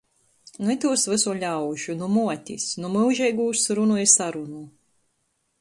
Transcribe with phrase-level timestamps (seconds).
[0.61, 1.97] Nu itūs vysu ļaužu.
[2.01, 2.67] Nu muotis.
[2.85, 4.67] Nu myužeigūs runu i sarunu.